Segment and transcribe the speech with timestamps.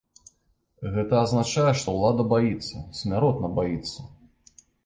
[0.95, 3.99] Гэта азначае, што ўлада баіцца, смяротна баіцца.